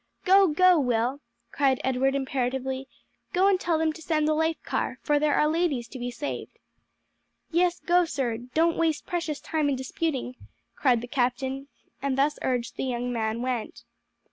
"Go, 0.25 0.47
go, 0.47 0.79
Will!" 0.79 1.19
cried 1.51 1.79
Edward 1.83 2.15
imperatively; 2.15 2.87
"go 3.33 3.47
and 3.47 3.59
tell 3.59 3.77
them 3.77 3.93
to 3.93 4.01
send 4.01 4.27
the 4.27 4.33
life 4.33 4.57
car, 4.63 4.97
for 5.03 5.19
there 5.19 5.35
are 5.35 5.47
ladies 5.47 5.87
to 5.89 5.99
be 5.99 6.09
saved." 6.09 6.57
"Yes, 7.51 7.79
go 7.79 8.05
sir; 8.05 8.37
don't 8.37 8.77
waste 8.77 9.05
precious 9.05 9.39
time 9.39 9.69
in 9.69 9.75
disputing," 9.75 10.33
cried 10.75 11.01
the 11.01 11.07
captain; 11.07 11.67
and 12.01 12.17
thus 12.17 12.39
urged 12.41 12.77
the 12.77 12.85
young 12.85 13.13
man 13.13 13.43
went. 13.43 13.83